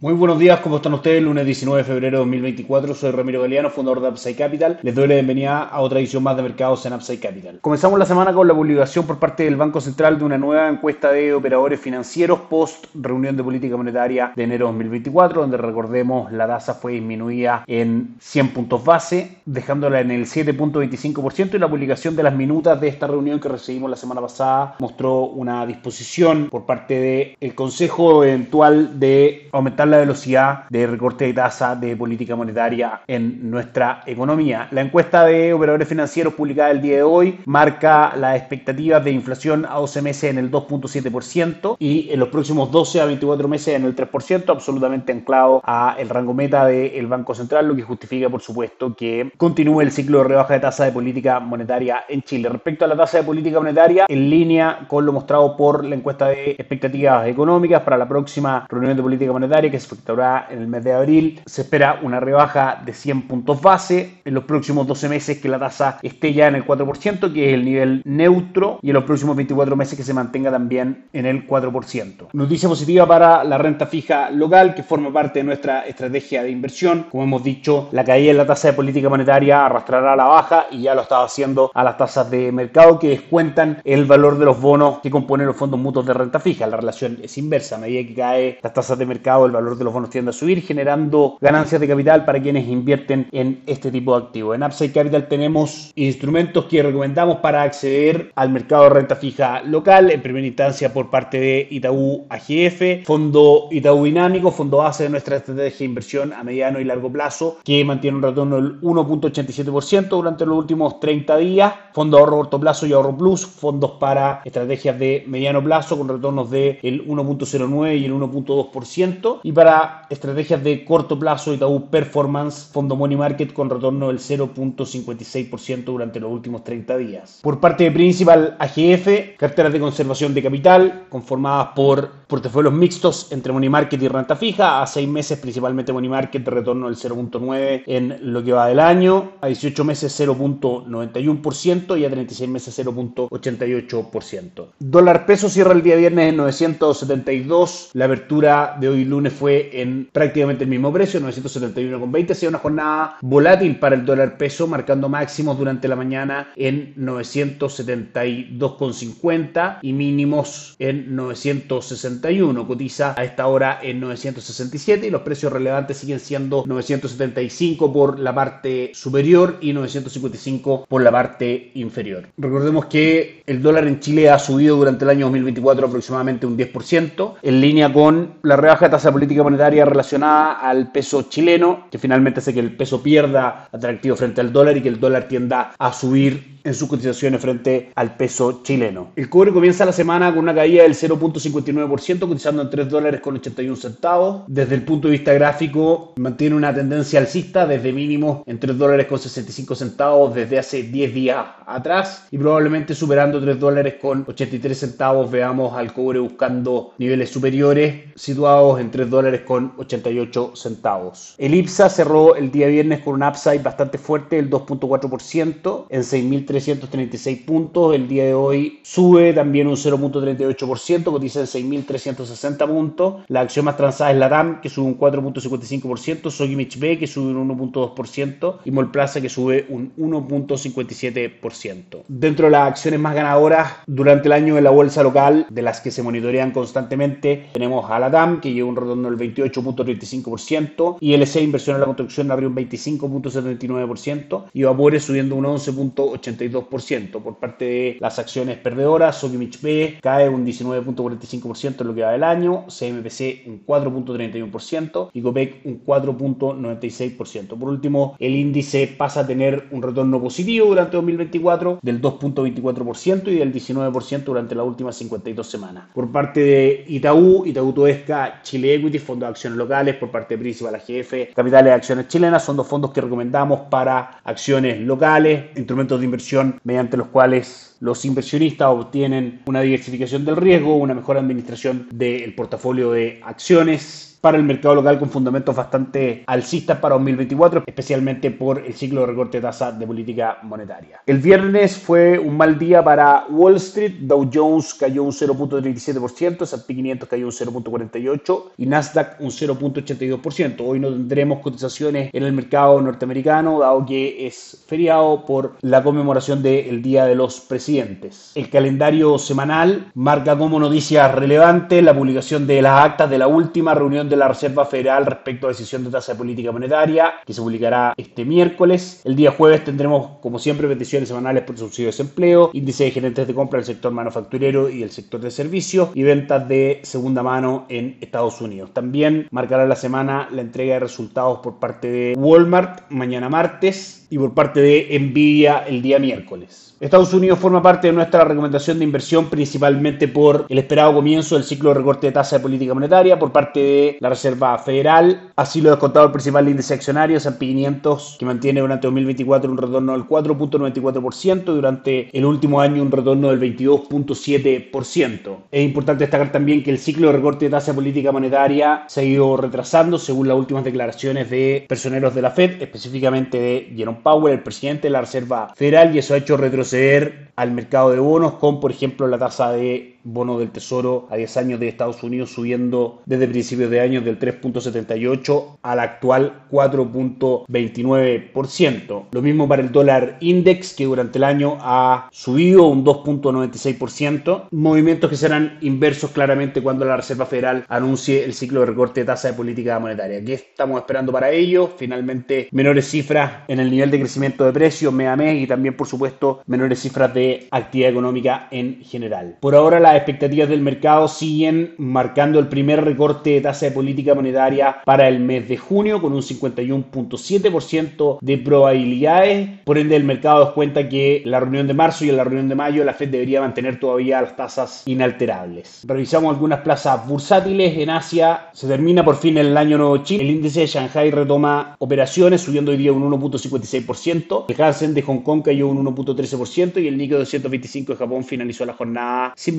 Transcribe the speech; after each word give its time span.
Muy 0.00 0.14
buenos 0.14 0.38
días, 0.38 0.60
¿cómo 0.60 0.76
están 0.76 0.94
ustedes? 0.94 1.20
Lunes 1.20 1.44
19 1.44 1.82
de 1.82 1.84
febrero 1.84 2.18
de 2.18 2.20
2024, 2.20 2.94
soy 2.94 3.10
Ramiro 3.10 3.42
Galeano, 3.42 3.68
fundador 3.68 4.00
de 4.00 4.08
Upside 4.10 4.36
Capital. 4.36 4.78
Les 4.82 4.94
doy 4.94 5.08
la 5.08 5.14
bienvenida 5.14 5.64
a 5.64 5.80
otra 5.80 5.98
edición 5.98 6.22
más 6.22 6.36
de 6.36 6.44
mercados 6.44 6.86
en 6.86 6.92
Upside 6.92 7.18
Capital. 7.18 7.58
Comenzamos 7.60 7.98
la 7.98 8.04
semana 8.04 8.32
con 8.32 8.46
la 8.46 8.54
publicación 8.54 9.08
por 9.08 9.18
parte 9.18 9.42
del 9.42 9.56
Banco 9.56 9.80
Central 9.80 10.16
de 10.16 10.24
una 10.24 10.38
nueva 10.38 10.68
encuesta 10.68 11.10
de 11.10 11.34
operadores 11.34 11.80
financieros 11.80 12.38
post 12.48 12.86
reunión 12.94 13.36
de 13.36 13.42
política 13.42 13.76
monetaria 13.76 14.32
de 14.36 14.44
enero 14.44 14.66
de 14.66 14.72
2024, 14.72 15.40
donde 15.40 15.56
recordemos 15.56 16.30
la 16.30 16.46
tasa 16.46 16.74
fue 16.74 16.92
disminuida 16.92 17.64
en 17.66 18.14
100 18.20 18.50
puntos 18.50 18.84
base, 18.84 19.38
dejándola 19.46 20.00
en 20.00 20.12
el 20.12 20.26
7.25% 20.26 21.54
y 21.54 21.58
la 21.58 21.68
publicación 21.68 22.14
de 22.14 22.22
las 22.22 22.36
minutas 22.36 22.80
de 22.80 22.86
esta 22.86 23.08
reunión 23.08 23.40
que 23.40 23.48
recibimos 23.48 23.90
la 23.90 23.96
semana 23.96 24.20
pasada 24.20 24.76
mostró 24.78 25.24
una 25.24 25.66
disposición 25.66 26.46
por 26.50 26.66
parte 26.66 27.36
del 27.40 27.54
Consejo 27.56 28.22
eventual 28.22 29.00
de 29.00 29.48
aumentar 29.50 29.87
la 29.88 29.98
velocidad 29.98 30.68
de 30.68 30.86
recorte 30.86 31.26
de 31.26 31.32
tasa 31.32 31.74
de 31.74 31.96
política 31.96 32.36
monetaria 32.36 33.00
en 33.06 33.50
nuestra 33.50 34.02
economía. 34.06 34.68
La 34.70 34.80
encuesta 34.80 35.24
de 35.24 35.52
operadores 35.52 35.88
financieros 35.88 36.34
publicada 36.34 36.70
el 36.70 36.80
día 36.80 36.96
de 36.96 37.02
hoy 37.02 37.40
marca 37.46 38.14
las 38.16 38.36
expectativas 38.36 39.02
de 39.04 39.10
inflación 39.10 39.66
a 39.66 39.74
12 39.74 40.02
meses 40.02 40.30
en 40.30 40.38
el 40.38 40.50
2.7% 40.50 41.76
y 41.78 42.10
en 42.10 42.20
los 42.20 42.28
próximos 42.28 42.70
12 42.70 43.00
a 43.00 43.04
24 43.06 43.48
meses 43.48 43.74
en 43.74 43.84
el 43.84 43.94
3%, 43.94 44.44
absolutamente 44.48 45.12
anclado 45.12 45.60
a 45.64 45.96
el 45.98 46.08
rango 46.08 46.34
meta 46.34 46.66
del 46.66 47.06
Banco 47.06 47.34
Central, 47.34 47.68
lo 47.68 47.76
que 47.76 47.82
justifica, 47.82 48.28
por 48.28 48.40
supuesto, 48.40 48.94
que 48.94 49.32
continúe 49.36 49.80
el 49.82 49.92
ciclo 49.92 50.18
de 50.18 50.24
rebaja 50.24 50.54
de 50.54 50.60
tasa 50.60 50.84
de 50.84 50.92
política 50.92 51.40
monetaria 51.40 52.04
en 52.08 52.22
Chile. 52.22 52.48
Respecto 52.48 52.84
a 52.84 52.88
la 52.88 52.96
tasa 52.96 53.18
de 53.18 53.24
política 53.24 53.58
monetaria, 53.58 54.06
en 54.08 54.30
línea 54.30 54.86
con 54.88 55.04
lo 55.04 55.12
mostrado 55.12 55.56
por 55.56 55.84
la 55.84 55.94
encuesta 55.94 56.28
de 56.28 56.52
expectativas 56.52 57.26
económicas 57.26 57.82
para 57.82 57.96
la 57.96 58.08
próxima 58.08 58.66
reunión 58.68 58.96
de 58.96 59.02
política 59.02 59.32
monetaria 59.32 59.70
que 59.70 59.77
se 59.80 59.86
efectuará 59.86 60.48
en 60.50 60.60
el 60.60 60.66
mes 60.68 60.84
de 60.84 60.92
abril. 60.92 61.40
Se 61.46 61.62
espera 61.62 62.00
una 62.02 62.20
rebaja 62.20 62.82
de 62.84 62.92
100 62.92 63.28
puntos 63.28 63.60
base 63.60 64.20
en 64.24 64.34
los 64.34 64.44
próximos 64.44 64.86
12 64.86 65.08
meses 65.08 65.38
que 65.38 65.48
la 65.48 65.58
tasa 65.58 65.98
esté 66.02 66.32
ya 66.32 66.48
en 66.48 66.56
el 66.56 66.66
4%, 66.66 67.32
que 67.32 67.48
es 67.48 67.54
el 67.54 67.64
nivel 67.64 68.02
neutro, 68.04 68.78
y 68.82 68.88
en 68.88 68.94
los 68.94 69.04
próximos 69.04 69.36
24 69.36 69.76
meses 69.76 69.96
que 69.96 70.04
se 70.04 70.14
mantenga 70.14 70.50
también 70.50 71.06
en 71.12 71.26
el 71.26 71.46
4%. 71.46 72.28
Noticia 72.32 72.68
positiva 72.68 73.06
para 73.06 73.44
la 73.44 73.58
renta 73.58 73.86
fija 73.86 74.30
local, 74.30 74.74
que 74.74 74.82
forma 74.82 75.12
parte 75.12 75.40
de 75.40 75.44
nuestra 75.44 75.86
estrategia 75.86 76.42
de 76.42 76.50
inversión. 76.50 77.06
Como 77.10 77.24
hemos 77.24 77.42
dicho, 77.42 77.88
la 77.92 78.04
caída 78.04 78.30
en 78.30 78.36
la 78.36 78.46
tasa 78.46 78.68
de 78.68 78.74
política 78.74 79.08
monetaria 79.08 79.66
arrastrará 79.66 80.12
a 80.12 80.16
la 80.16 80.24
baja 80.24 80.66
y 80.70 80.82
ya 80.82 80.94
lo 80.94 81.02
estaba 81.02 81.24
haciendo 81.24 81.70
a 81.74 81.84
las 81.84 81.96
tasas 81.96 82.30
de 82.30 82.52
mercado 82.52 82.98
que 82.98 83.08
descuentan 83.08 83.80
el 83.84 84.04
valor 84.04 84.38
de 84.38 84.44
los 84.44 84.60
bonos 84.60 84.98
que 85.00 85.10
componen 85.10 85.46
los 85.46 85.56
fondos 85.56 85.80
mutuos 85.80 86.06
de 86.06 86.14
renta 86.14 86.40
fija. 86.40 86.66
La 86.66 86.76
relación 86.76 87.18
es 87.22 87.36
inversa. 87.38 87.76
A 87.76 87.78
medida 87.78 88.06
que 88.06 88.14
cae 88.14 88.58
las 88.62 88.72
tasas 88.72 88.98
de 88.98 89.06
mercado, 89.06 89.46
el 89.46 89.52
valor 89.52 89.67
de 89.76 89.84
los 89.84 89.92
bonos 89.92 90.10
tiende 90.10 90.30
a 90.30 90.32
subir, 90.32 90.62
generando 90.62 91.36
ganancias 91.40 91.80
de 91.80 91.88
capital 91.88 92.24
para 92.24 92.40
quienes 92.40 92.68
invierten 92.68 93.28
en 93.32 93.62
este 93.66 93.90
tipo 93.90 94.18
de 94.18 94.26
activos. 94.26 94.56
En 94.56 94.62
Upside 94.62 94.92
Capital 94.92 95.28
tenemos 95.28 95.92
instrumentos 95.96 96.66
que 96.66 96.82
recomendamos 96.82 97.38
para 97.38 97.62
acceder 97.62 98.32
al 98.34 98.50
mercado 98.50 98.84
de 98.84 98.90
renta 98.90 99.16
fija 99.16 99.62
local, 99.62 100.10
en 100.10 100.22
primera 100.22 100.46
instancia 100.46 100.92
por 100.92 101.10
parte 101.10 101.40
de 101.40 101.68
Itaú 101.70 102.26
AGF, 102.28 103.04
fondo 103.04 103.68
Itaú 103.70 104.04
Dinámico, 104.04 104.50
fondo 104.50 104.78
base 104.78 105.04
de 105.04 105.10
nuestra 105.10 105.36
estrategia 105.36 105.78
de 105.78 105.84
inversión 105.84 106.32
a 106.32 106.42
mediano 106.44 106.80
y 106.80 106.84
largo 106.84 107.10
plazo, 107.10 107.58
que 107.64 107.84
mantiene 107.84 108.16
un 108.18 108.22
retorno 108.22 108.56
del 108.56 108.80
1.87% 108.80 110.08
durante 110.08 110.46
los 110.46 110.56
últimos 110.56 111.00
30 111.00 111.36
días, 111.38 111.72
fondo 111.92 112.18
ahorro 112.18 112.38
corto 112.38 112.60
plazo 112.60 112.86
y 112.86 112.92
ahorro 112.92 113.16
plus, 113.16 113.46
fondos 113.46 113.92
para 113.92 114.42
estrategias 114.44 114.98
de 114.98 115.24
mediano 115.26 115.62
plazo 115.62 115.98
con 115.98 116.08
retornos 116.08 116.50
del 116.50 116.78
1.09 116.82 117.98
y 117.98 118.04
el 118.04 118.12
1.2%, 118.14 119.40
y 119.42 119.52
para 119.58 120.06
estrategias 120.08 120.62
de 120.62 120.84
corto 120.84 121.18
plazo, 121.18 121.52
Itaú 121.52 121.90
Performance, 121.90 122.70
fondo 122.72 122.94
Money 122.94 123.16
Market 123.16 123.52
con 123.52 123.68
retorno 123.68 124.06
del 124.06 124.20
0.56% 124.20 125.82
durante 125.82 126.20
los 126.20 126.30
últimos 126.30 126.62
30 126.62 126.96
días. 126.96 127.40
Por 127.42 127.58
parte 127.58 127.82
de 127.82 127.90
Principal 127.90 128.56
AGF, 128.56 129.36
carteras 129.36 129.72
de 129.72 129.80
conservación 129.80 130.32
de 130.32 130.44
capital 130.44 131.06
conformadas 131.08 131.70
por 131.74 132.08
portafolios 132.28 132.72
mixtos 132.72 133.32
entre 133.32 133.52
Money 133.52 133.68
Market 133.68 134.00
y 134.00 134.06
renta 134.06 134.36
fija, 134.36 134.80
a 134.80 134.86
6 134.86 135.08
meses 135.08 135.40
principalmente 135.40 135.92
Money 135.92 136.08
Market 136.08 136.46
retorno 136.46 136.86
del 136.86 136.94
0.9 136.96 137.82
en 137.86 138.32
lo 138.32 138.44
que 138.44 138.52
va 138.52 138.68
del 138.68 138.78
año, 138.78 139.32
a 139.40 139.48
18 139.48 139.82
meses 139.82 140.20
0.91% 140.20 141.98
y 141.98 142.04
a 142.04 142.10
36 142.10 142.48
meses 142.48 142.78
0.88%. 142.78 144.66
Dólar 144.78 145.26
peso 145.26 145.48
cierra 145.48 145.72
el 145.72 145.82
día 145.82 145.96
viernes 145.96 146.28
en 146.28 146.36
972, 146.36 147.90
la 147.94 148.04
apertura 148.04 148.76
de 148.78 148.88
hoy 148.88 149.04
lunes 149.04 149.32
fue 149.32 149.47
en 149.48 150.08
prácticamente 150.12 150.64
el 150.64 150.70
mismo 150.70 150.92
precio, 150.92 151.20
971,20. 151.20 152.44
Ha 152.44 152.48
una 152.48 152.58
jornada 152.58 153.16
volátil 153.20 153.78
para 153.78 153.94
el 153.94 154.04
dólar 154.04 154.36
peso, 154.36 154.66
marcando 154.66 155.08
máximos 155.08 155.56
durante 155.58 155.86
la 155.88 155.96
mañana 155.96 156.48
en 156.56 156.94
972,50 156.96 159.78
y 159.82 159.92
mínimos 159.92 160.76
en 160.78 161.16
961. 161.16 162.66
Cotiza 162.66 163.14
a 163.16 163.24
esta 163.24 163.46
hora 163.46 163.78
en 163.82 164.00
967 164.00 165.06
y 165.06 165.10
los 165.10 165.22
precios 165.22 165.52
relevantes 165.52 165.98
siguen 165.98 166.20
siendo 166.20 166.64
975 166.66 167.92
por 167.92 168.18
la 168.18 168.34
parte 168.34 168.90
superior 168.94 169.58
y 169.60 169.72
955 169.72 170.86
por 170.88 171.02
la 171.02 171.10
parte 171.10 171.70
inferior. 171.74 172.28
Recordemos 172.36 172.86
que 172.86 173.42
el 173.46 173.62
dólar 173.62 173.86
en 173.86 174.00
Chile 174.00 174.30
ha 174.30 174.38
subido 174.38 174.76
durante 174.76 175.04
el 175.04 175.10
año 175.10 175.26
2024 175.26 175.86
aproximadamente 175.86 176.46
un 176.46 176.56
10%, 176.56 177.34
en 177.42 177.60
línea 177.60 177.92
con 177.92 178.34
la 178.42 178.56
rebaja 178.56 178.86
de 178.86 178.92
tasa 178.92 179.12
política 179.12 179.37
monetaria 179.44 179.84
relacionada 179.84 180.60
al 180.60 180.92
peso 180.92 181.22
chileno, 181.22 181.86
que 181.90 181.98
finalmente 181.98 182.40
hace 182.40 182.54
que 182.54 182.60
el 182.60 182.76
peso 182.76 183.02
pierda 183.02 183.68
atractivo 183.72 184.16
frente 184.16 184.40
al 184.40 184.52
dólar 184.52 184.76
y 184.76 184.82
que 184.82 184.88
el 184.88 185.00
dólar 185.00 185.28
tienda 185.28 185.72
a 185.78 185.92
subir 185.92 186.58
en 186.64 186.74
sus 186.74 186.88
cotizaciones 186.88 187.40
frente 187.40 187.90
al 187.94 188.16
peso 188.16 188.62
chileno. 188.62 189.12
El 189.16 189.28
cobre 189.28 189.52
comienza 189.52 189.84
la 189.84 189.92
semana 189.92 190.30
con 190.30 190.40
una 190.40 190.54
caída 190.54 190.82
del 190.82 190.94
0.59%, 190.94 192.20
cotizando 192.20 192.62
en 192.62 192.70
3 192.70 192.88
dólares 192.88 193.20
con 193.20 193.36
81 193.36 193.76
centavos. 193.76 194.42
Desde 194.46 194.74
el 194.74 194.82
punto 194.82 195.08
de 195.08 195.12
vista 195.12 195.32
gráfico, 195.32 196.12
mantiene 196.16 196.56
una 196.56 196.74
tendencia 196.74 197.20
alcista 197.20 197.66
desde 197.66 197.92
mínimo 197.92 198.42
en 198.46 198.58
3 198.58 198.76
dólares 198.76 199.06
con 199.06 199.18
65 199.18 199.74
centavos 199.74 200.34
desde 200.34 200.58
hace 200.58 200.82
10 200.82 201.14
días 201.14 201.46
atrás 201.66 202.26
y 202.30 202.38
probablemente 202.38 202.94
superando 202.94 203.40
3 203.40 203.58
dólares 203.58 203.94
con 204.00 204.24
83 204.26 204.78
centavos 204.78 205.30
veamos 205.30 205.76
al 205.76 205.92
cobre 205.92 206.18
buscando 206.18 206.94
niveles 206.98 207.30
superiores 207.30 208.12
situados 208.14 208.80
en 208.80 208.90
3 208.90 209.10
dólares 209.10 209.27
con 209.44 209.72
88 209.78 210.52
centavos. 210.54 211.34
El 211.38 211.54
IPSA 211.54 211.88
cerró 211.88 212.36
el 212.36 212.50
día 212.50 212.66
viernes 212.66 213.00
con 213.00 213.14
un 213.14 213.22
upside 213.22 213.62
bastante 213.62 213.98
fuerte 213.98 214.36
del 214.36 214.50
2.4% 214.50 215.86
en 215.88 216.02
6.300 216.02 216.58
336 216.58 217.42
puntos. 217.42 217.94
El 217.94 218.08
día 218.08 218.24
de 218.24 218.34
hoy 218.34 218.80
sube 218.82 219.32
también 219.32 219.66
un 219.66 219.76
0.38%, 219.76 221.04
cotiza 221.04 221.40
en 221.40 221.46
6.360 221.46 222.66
puntos. 222.66 223.14
La 223.28 223.40
acción 223.40 223.64
más 223.64 223.76
transada 223.76 224.10
es 224.10 224.18
la 224.18 224.28
TAM, 224.28 224.60
que 224.60 224.68
sube 224.68 224.86
un 224.86 224.98
4.55%, 224.98 226.30
Sogimich 226.30 226.78
B, 226.78 226.98
que 226.98 227.06
sube 227.06 227.32
un 227.32 227.48
1.2%, 227.48 228.58
y 228.64 228.70
Molplaza, 228.70 229.20
que 229.20 229.28
sube 229.28 229.66
un 229.68 229.92
1.57%. 229.96 232.02
Dentro 232.08 232.46
de 232.46 232.52
las 232.52 232.68
acciones 232.68 233.00
más 233.00 233.14
ganadoras 233.14 233.74
durante 233.86 234.28
el 234.28 234.32
año 234.32 234.54
de 234.54 234.62
la 234.62 234.70
bolsa 234.70 235.02
local, 235.02 235.46
de 235.50 235.62
las 235.62 235.80
que 235.80 235.90
se 235.90 236.02
monitorean 236.02 236.52
constantemente, 236.52 237.48
tenemos 237.52 237.90
a 237.90 237.98
la 237.98 238.10
TAM, 238.10 238.40
que 238.40 238.52
lleva 238.52 238.68
un 238.68 238.76
retorno 238.76 239.08
del 239.08 239.17
28.35%, 239.18 240.96
y 241.00 241.14
LC 241.14 241.42
Inversión 241.42 241.76
en 241.76 241.80
la 241.80 241.86
Construcción 241.86 242.30
abrió 242.30 242.48
un 242.48 242.56
25.79%, 242.56 244.44
y 244.52 244.62
Vapores 244.62 245.04
subiendo 245.04 245.36
un 245.36 245.44
11.80%. 245.44 247.22
Por 247.22 247.36
parte 247.38 247.64
de 247.64 247.96
las 248.00 248.18
acciones 248.18 248.58
perdedoras, 248.58 249.16
Sokimich 249.16 249.60
B 249.60 249.98
cae 250.00 250.28
un 250.28 250.44
19.45% 250.46 251.80
en 251.80 251.86
lo 251.86 251.94
que 251.94 252.02
va 252.02 252.12
del 252.12 252.24
año, 252.24 252.66
CMPC 252.68 253.46
un 253.46 253.64
4.31% 253.66 255.10
y 255.12 255.22
Copec 255.22 255.60
un 255.64 255.84
4.96%. 255.84 257.58
Por 257.58 257.68
último, 257.68 258.16
el 258.18 258.34
índice 258.34 258.86
pasa 258.86 259.20
a 259.20 259.26
tener 259.26 259.68
un 259.70 259.82
retorno 259.82 260.20
positivo 260.20 260.66
durante 260.66 260.96
2024 260.96 261.80
del 261.82 262.00
2.24% 262.00 263.28
y 263.28 263.36
del 263.36 263.52
19% 263.52 264.24
durante 264.24 264.54
las 264.54 264.66
últimas 264.66 264.96
52 264.96 265.46
semanas. 265.46 265.88
Por 265.94 266.10
parte 266.10 266.40
de 266.40 266.84
Itaú, 266.88 267.44
Itaú 267.46 267.72
Toesca, 267.72 268.40
Chile 268.42 268.74
Equity, 268.74 268.97
Fondo 269.00 269.26
de 269.26 269.30
Acciones 269.30 269.56
Locales, 269.56 269.96
por 269.96 270.10
parte 270.10 270.34
de 270.34 270.40
Principal 270.40 270.74
AGF, 270.74 271.34
Capitales 271.34 271.64
de 271.70 271.72
Acciones 271.72 272.08
Chilenas, 272.08 272.44
son 272.44 272.56
dos 272.56 272.66
fondos 272.66 272.92
que 272.92 273.00
recomendamos 273.00 273.68
para 273.70 274.20
acciones 274.24 274.80
locales, 274.80 275.56
instrumentos 275.56 275.98
de 275.98 276.04
inversión 276.04 276.60
mediante 276.64 276.96
los 276.96 277.08
cuales 277.08 277.76
los 277.80 278.04
inversionistas 278.04 278.68
obtienen 278.68 279.42
una 279.46 279.60
diversificación 279.60 280.24
del 280.24 280.36
riesgo, 280.36 280.76
una 280.76 280.94
mejor 280.94 281.16
administración 281.16 281.88
del 281.92 282.34
portafolio 282.34 282.90
de 282.92 283.20
acciones 283.24 284.17
para 284.20 284.36
el 284.36 284.44
mercado 284.44 284.74
local 284.76 284.98
con 284.98 285.10
fundamentos 285.10 285.54
bastante 285.54 286.24
alcistas 286.26 286.78
para 286.78 286.94
2024, 286.94 287.64
especialmente 287.66 288.30
por 288.30 288.58
el 288.58 288.74
ciclo 288.74 289.02
de 289.02 289.06
recorte 289.08 289.38
de 289.38 289.42
tasa 289.42 289.72
de 289.72 289.86
política 289.86 290.38
monetaria. 290.42 291.00
El 291.06 291.18
viernes 291.18 291.76
fue 291.76 292.18
un 292.18 292.36
mal 292.36 292.58
día 292.58 292.82
para 292.82 293.26
Wall 293.28 293.56
Street, 293.56 294.00
Dow 294.00 294.28
Jones 294.32 294.74
cayó 294.74 295.04
un 295.04 295.12
0.37%, 295.12 296.42
S&P 296.42 296.74
500 296.74 297.08
cayó 297.08 297.26
un 297.26 297.32
0.48% 297.32 298.42
y 298.56 298.66
Nasdaq 298.66 299.20
un 299.20 299.30
0.82%. 299.30 300.56
Hoy 300.60 300.80
no 300.80 300.88
tendremos 300.88 301.40
cotizaciones 301.40 302.10
en 302.12 302.22
el 302.22 302.32
mercado 302.32 302.80
norteamericano, 302.80 303.60
dado 303.60 303.84
que 303.86 304.26
es 304.26 304.64
feriado 304.66 305.24
por 305.24 305.56
la 305.60 305.82
conmemoración 305.82 306.42
del 306.42 306.82
Día 306.82 307.04
de 307.06 307.14
los 307.14 307.40
Presidentes. 307.40 308.32
El 308.34 308.50
calendario 308.50 309.18
semanal 309.18 309.90
marca 309.94 310.36
como 310.36 310.58
noticia 310.58 311.08
relevante 311.08 311.82
la 311.82 311.94
publicación 311.94 312.46
de 312.46 312.62
las 312.62 312.84
actas 312.84 313.10
de 313.10 313.18
la 313.18 313.28
última 313.28 313.74
reunión 313.74 314.07
de 314.08 314.16
la 314.16 314.28
Reserva 314.28 314.64
Federal 314.64 315.06
respecto 315.06 315.46
a 315.46 315.50
decisión 315.50 315.84
de 315.84 315.90
tasa 315.90 316.12
de 316.12 316.18
política 316.18 316.52
monetaria, 316.52 317.14
que 317.24 317.32
se 317.32 317.40
publicará 317.40 317.94
este 317.96 318.24
miércoles. 318.24 319.02
El 319.04 319.16
día 319.16 319.30
jueves 319.30 319.64
tendremos, 319.64 320.18
como 320.20 320.38
siempre, 320.38 320.68
peticiones 320.68 321.08
semanales 321.08 321.44
por 321.44 321.58
subsidio 321.58 321.86
de 321.86 321.92
desempleo, 321.92 322.50
índice 322.52 322.84
de 322.84 322.90
gerentes 322.90 323.26
de 323.26 323.34
compra 323.34 323.58
del 323.58 323.66
sector 323.66 323.92
manufacturero 323.92 324.68
y 324.68 324.82
el 324.82 324.90
sector 324.90 325.20
de 325.20 325.30
servicios 325.30 325.90
y 325.94 326.02
ventas 326.02 326.48
de 326.48 326.80
segunda 326.82 327.22
mano 327.22 327.66
en 327.68 327.98
Estados 328.00 328.40
Unidos. 328.40 328.72
También 328.72 329.28
marcará 329.30 329.66
la 329.66 329.76
semana 329.76 330.28
la 330.30 330.42
entrega 330.42 330.74
de 330.74 330.80
resultados 330.80 331.40
por 331.40 331.58
parte 331.58 331.90
de 331.90 332.14
Walmart 332.16 332.90
mañana 332.90 333.28
martes 333.28 334.06
y 334.10 334.18
por 334.18 334.34
parte 334.34 334.60
de 334.60 334.98
Nvidia 334.98 335.64
el 335.66 335.82
día 335.82 335.98
miércoles. 335.98 336.68
Estados 336.80 337.12
Unidos 337.12 337.40
forma 337.40 337.60
parte 337.60 337.88
de 337.88 337.92
nuestra 337.92 338.22
recomendación 338.22 338.78
de 338.78 338.84
inversión 338.84 339.28
principalmente 339.28 340.06
por 340.06 340.46
el 340.48 340.58
esperado 340.58 340.94
comienzo 340.94 341.34
del 341.34 341.42
ciclo 341.42 341.70
de 341.70 341.74
recorte 341.74 342.06
de 342.06 342.12
tasa 342.12 342.36
de 342.36 342.42
política 342.42 342.72
monetaria 342.72 343.18
por 343.18 343.32
parte 343.32 343.60
de 343.60 343.97
la 343.98 344.08
Reserva 344.10 344.58
Federal. 344.58 345.30
Así 345.36 345.60
lo 345.60 345.70
ha 345.70 345.72
descontado 345.72 346.06
el 346.06 346.12
principal 346.12 346.48
índice 346.48 346.74
accionario, 346.74 347.16
S&P 347.16 347.46
500, 347.46 348.16
que 348.18 348.26
mantiene 348.26 348.60
durante 348.60 348.86
2024 348.86 349.50
un 349.50 349.58
retorno 349.58 349.92
del 349.92 350.02
4.94% 350.02 351.42
y 351.42 351.44
durante 351.44 352.08
el 352.16 352.24
último 352.24 352.60
año 352.60 352.82
un 352.82 352.90
retorno 352.90 353.28
del 353.30 353.40
22.7%. 353.40 355.36
Es 355.50 355.64
importante 355.64 356.04
destacar 356.04 356.32
también 356.32 356.62
que 356.62 356.70
el 356.70 356.78
ciclo 356.78 357.08
de 357.08 357.14
recorte 357.14 357.46
de 357.46 357.50
tasa 357.50 357.74
política 357.74 358.12
monetaria 358.12 358.84
se 358.86 359.00
ha 359.00 359.04
ido 359.04 359.36
retrasando 359.36 359.98
según 359.98 360.28
las 360.28 360.36
últimas 360.36 360.64
declaraciones 360.64 361.30
de 361.30 361.64
personeros 361.68 362.14
de 362.14 362.22
la 362.22 362.30
Fed, 362.30 362.62
específicamente 362.62 363.38
de 363.38 363.72
Jerome 363.76 363.98
Powell, 364.02 364.34
el 364.34 364.42
presidente 364.42 364.88
de 364.88 364.90
la 364.90 365.00
Reserva 365.00 365.52
Federal, 365.54 365.94
y 365.94 365.98
eso 365.98 366.14
ha 366.14 366.18
hecho 366.18 366.36
retroceder 366.36 367.28
al 367.36 367.52
mercado 367.52 367.90
de 367.90 368.00
bonos 368.00 368.34
con, 368.34 368.58
por 368.60 368.70
ejemplo, 368.70 369.06
la 369.06 369.18
tasa 369.18 369.52
de 369.52 369.97
bono 370.12 370.38
del 370.38 370.50
Tesoro 370.50 371.06
a 371.10 371.16
10 371.16 371.36
años 371.36 371.60
de 371.60 371.68
Estados 371.68 372.02
Unidos 372.02 372.30
subiendo 372.30 373.02
desde 373.06 373.28
principios 373.28 373.70
de 373.70 373.80
año 373.80 374.00
del 374.00 374.18
3.78 374.18 375.58
al 375.62 375.80
actual 375.80 376.46
4.29%. 376.50 379.04
Lo 379.12 379.22
mismo 379.22 379.48
para 379.48 379.62
el 379.62 379.72
dólar 379.72 380.18
index 380.20 380.74
que 380.74 380.84
durante 380.84 381.16
el 381.18 381.24
año 381.24 381.58
ha 381.60 382.08
subido 382.12 382.66
un 382.66 382.84
2.96%. 382.84 384.48
Movimientos 384.50 385.10
que 385.10 385.16
serán 385.16 385.58
inversos 385.60 386.10
claramente 386.10 386.62
cuando 386.62 386.84
la 386.84 386.96
Reserva 386.96 387.26
Federal 387.26 387.64
anuncie 387.68 388.24
el 388.24 388.34
ciclo 388.34 388.60
de 388.60 388.66
recorte 388.66 389.00
de 389.00 389.06
tasa 389.06 389.28
de 389.28 389.34
política 389.34 389.78
monetaria. 389.78 390.24
¿Qué 390.24 390.34
estamos 390.34 390.80
esperando 390.80 391.12
para 391.12 391.30
ello? 391.30 391.70
Finalmente 391.76 392.48
menores 392.52 392.88
cifras 392.88 393.42
en 393.48 393.60
el 393.60 393.70
nivel 393.70 393.90
de 393.90 394.00
crecimiento 394.00 394.44
de 394.44 394.52
precios 394.52 394.92
mes 394.92 395.08
a 395.08 395.16
mes 395.16 395.42
y 395.42 395.46
también 395.46 395.76
por 395.76 395.86
supuesto 395.86 396.42
menores 396.46 396.80
cifras 396.80 397.12
de 397.14 397.48
actividad 397.50 397.90
económica 397.90 398.48
en 398.50 398.82
general. 398.82 399.36
Por 399.40 399.54
ahora 399.54 399.80
la 399.80 399.96
expectativas 399.98 400.48
del 400.48 400.60
mercado 400.60 401.08
siguen 401.08 401.74
marcando 401.78 402.38
el 402.38 402.48
primer 402.48 402.84
recorte 402.84 403.30
de 403.30 403.40
tasa 403.40 403.66
de 403.66 403.72
política 403.72 404.14
monetaria 404.14 404.78
para 404.84 405.08
el 405.08 405.20
mes 405.20 405.48
de 405.48 405.56
junio 405.56 406.00
con 406.00 406.12
un 406.12 406.22
51.7% 406.22 408.18
de 408.20 408.38
probabilidades. 408.38 409.48
Por 409.64 409.78
ende, 409.78 409.96
el 409.96 410.04
mercado 410.04 410.54
cuenta 410.54 410.88
que 410.88 411.22
la 411.24 411.40
reunión 411.40 411.66
de 411.66 411.74
marzo 411.74 412.04
y 412.04 412.10
la 412.10 412.24
reunión 412.24 412.48
de 412.48 412.54
mayo 412.54 412.84
la 412.84 412.94
Fed 412.94 413.08
debería 413.08 413.40
mantener 413.40 413.78
todavía 413.78 414.20
las 414.20 414.36
tasas 414.36 414.82
inalterables. 414.86 415.82
Revisamos 415.86 416.32
algunas 416.32 416.60
plazas 416.60 417.06
bursátiles. 417.06 417.76
En 417.78 417.90
Asia 417.90 418.48
se 418.52 418.66
termina 418.66 419.04
por 419.04 419.16
fin 419.16 419.38
el 419.38 419.56
año 419.56 419.78
nuevo 419.78 419.98
chip. 419.98 420.20
El 420.20 420.30
índice 420.30 420.60
de 420.60 420.66
Shanghai 420.66 421.10
retoma 421.10 421.76
operaciones 421.78 422.40
subiendo 422.40 422.70
hoy 422.70 422.76
día 422.76 422.92
un 422.92 423.08
1.56%. 423.10 424.44
El 424.48 424.62
Hansen 424.62 424.94
de 424.94 425.02
Hong 425.02 425.20
Kong 425.20 425.42
cayó 425.44 425.68
un 425.68 425.84
1.13% 425.84 426.82
y 426.82 426.88
el 426.88 426.96
Nikkei 426.96 427.18
225 427.18 427.92
de 427.92 427.98
Japón 427.98 428.24
finalizó 428.24 428.64
la 428.64 428.74
jornada 428.74 429.32
sin 429.36 429.56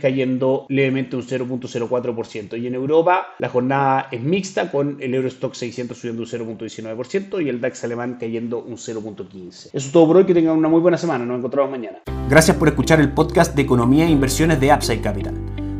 cayendo 0.00 0.66
levemente 0.68 1.16
un 1.16 1.22
0.04%. 1.22 2.60
Y 2.60 2.66
en 2.66 2.74
Europa 2.74 3.28
la 3.38 3.48
jornada 3.48 4.08
es 4.10 4.20
mixta 4.20 4.70
con 4.70 4.98
el 5.00 5.14
Eurostock 5.14 5.54
600 5.54 5.96
subiendo 5.96 6.22
un 6.22 6.28
0.19% 6.28 7.44
y 7.44 7.48
el 7.48 7.60
DAX 7.60 7.84
alemán 7.84 8.16
cayendo 8.20 8.58
un 8.58 8.76
0.15%. 8.76 9.48
Eso 9.48 9.70
es 9.74 9.92
todo 9.92 10.06
por 10.06 10.18
hoy, 10.18 10.24
que 10.24 10.34
tengan 10.34 10.56
una 10.56 10.68
muy 10.68 10.80
buena 10.80 10.98
semana, 10.98 11.24
nos 11.24 11.38
encontramos 11.38 11.70
mañana. 11.70 11.98
Gracias 12.28 12.56
por 12.56 12.68
escuchar 12.68 13.00
el 13.00 13.12
podcast 13.12 13.54
de 13.54 13.62
Economía 13.62 14.06
e 14.06 14.10
Inversiones 14.10 14.60
de 14.60 14.72
Upside 14.72 15.00
Capital. 15.00 15.34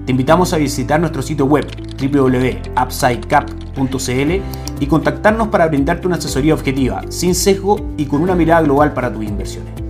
Te 0.06 0.11
invitamos 0.11 0.53
a 0.53 0.56
visitar 0.56 0.99
nuestro 0.99 1.23
sitio 1.23 1.47
web 1.47 1.65
www.upsidecap.cl 2.00 4.43
y 4.81 4.87
contactarnos 4.87 5.49
para 5.49 5.69
brindarte 5.69 6.09
una 6.09 6.17
asesoría 6.17 6.55
objetiva, 6.55 7.03
sin 7.09 7.35
sesgo 7.35 7.93
y 7.97 8.06
con 8.06 8.21
una 8.21 8.35
mirada 8.35 8.62
global 8.62 8.95
para 8.95 9.12
tus 9.12 9.25
inversiones. 9.25 9.81